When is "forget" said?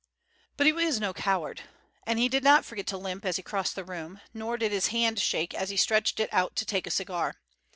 2.65-2.87